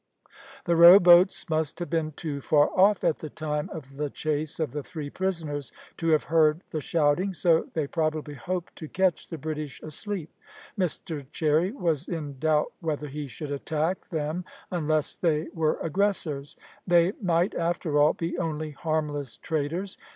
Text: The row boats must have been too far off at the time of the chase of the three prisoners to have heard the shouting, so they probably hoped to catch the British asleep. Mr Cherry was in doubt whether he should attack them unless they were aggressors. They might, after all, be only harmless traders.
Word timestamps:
The 0.65 0.75
row 0.75 0.97
boats 0.97 1.47
must 1.47 1.77
have 1.77 1.91
been 1.91 2.13
too 2.13 2.41
far 2.41 2.71
off 2.75 3.03
at 3.03 3.19
the 3.19 3.29
time 3.29 3.69
of 3.71 3.97
the 3.97 4.09
chase 4.09 4.59
of 4.59 4.71
the 4.71 4.81
three 4.81 5.11
prisoners 5.11 5.71
to 5.97 6.07
have 6.07 6.23
heard 6.23 6.63
the 6.71 6.81
shouting, 6.81 7.33
so 7.33 7.67
they 7.75 7.85
probably 7.85 8.33
hoped 8.33 8.75
to 8.77 8.87
catch 8.87 9.27
the 9.27 9.37
British 9.37 9.79
asleep. 9.83 10.33
Mr 10.75 11.23
Cherry 11.29 11.71
was 11.71 12.07
in 12.07 12.39
doubt 12.39 12.73
whether 12.79 13.09
he 13.09 13.27
should 13.27 13.51
attack 13.51 14.09
them 14.09 14.43
unless 14.71 15.15
they 15.15 15.49
were 15.53 15.77
aggressors. 15.83 16.57
They 16.87 17.13
might, 17.21 17.53
after 17.53 17.99
all, 17.99 18.13
be 18.13 18.39
only 18.39 18.71
harmless 18.71 19.37
traders. 19.37 19.99